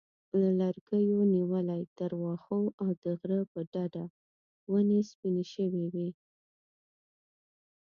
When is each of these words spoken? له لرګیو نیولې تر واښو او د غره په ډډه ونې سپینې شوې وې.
له 0.39 0.49
لرګیو 0.59 1.21
نیولې 1.33 1.81
تر 1.97 2.11
واښو 2.21 2.61
او 2.81 2.87
د 3.03 3.03
غره 3.19 3.41
په 3.51 3.59
ډډه 3.71 4.05
ونې 4.71 4.99
سپینې 5.09 5.45
شوې 5.53 5.85
وې. 5.93 6.09